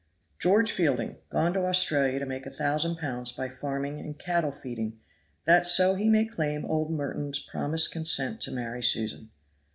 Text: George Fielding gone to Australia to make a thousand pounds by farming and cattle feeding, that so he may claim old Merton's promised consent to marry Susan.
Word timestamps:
George 0.39 0.71
Fielding 0.71 1.17
gone 1.29 1.53
to 1.53 1.63
Australia 1.65 2.17
to 2.17 2.25
make 2.25 2.47
a 2.47 2.49
thousand 2.49 2.95
pounds 2.97 3.31
by 3.31 3.47
farming 3.49 3.99
and 3.99 4.17
cattle 4.17 4.49
feeding, 4.51 4.99
that 5.45 5.67
so 5.67 5.93
he 5.93 6.09
may 6.09 6.25
claim 6.25 6.65
old 6.65 6.89
Merton's 6.89 7.37
promised 7.37 7.91
consent 7.91 8.41
to 8.41 8.51
marry 8.51 8.81
Susan. 8.81 9.29